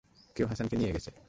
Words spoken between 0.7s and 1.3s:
নিয়ে গেছে।